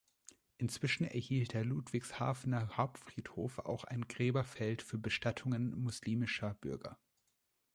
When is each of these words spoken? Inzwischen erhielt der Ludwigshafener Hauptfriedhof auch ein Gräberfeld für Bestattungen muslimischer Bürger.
Inzwischen 0.57 1.03
erhielt 1.03 1.53
der 1.53 1.63
Ludwigshafener 1.63 2.75
Hauptfriedhof 2.75 3.59
auch 3.59 3.83
ein 3.83 4.07
Gräberfeld 4.07 4.81
für 4.81 4.97
Bestattungen 4.97 5.75
muslimischer 5.79 6.55
Bürger. 6.55 6.97